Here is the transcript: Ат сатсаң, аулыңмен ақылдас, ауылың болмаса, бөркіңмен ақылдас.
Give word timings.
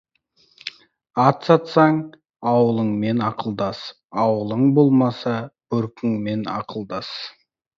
Ат 1.23 1.43
сатсаң, 1.49 1.99
аулыңмен 2.53 3.21
ақылдас, 3.27 3.83
ауылың 4.27 4.67
болмаса, 4.79 5.37
бөркіңмен 5.75 6.49
ақылдас. 6.57 7.17